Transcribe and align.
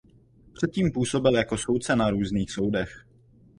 Před 0.53 0.71
tím 0.71 0.91
působil 0.91 1.35
jako 1.35 1.57
soudce 1.57 1.95
na 1.95 2.09
různých 2.09 2.51
soudech. 2.51 3.05